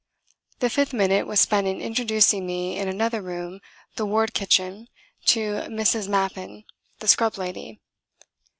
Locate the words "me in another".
2.43-3.21